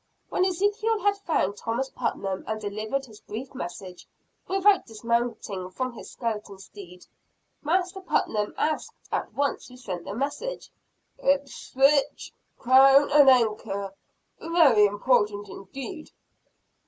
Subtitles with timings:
[0.29, 4.07] When Ezekiel had found Thomas Putnam and delivered his brief message,
[4.47, 7.05] without dismounting from his skeleton steed,
[7.61, 10.71] Master Putnam asked at once who sent the message.
[11.19, 12.33] "Ipswich.
[12.57, 13.93] Crown and Anchor.
[14.39, 16.09] Very important indeed!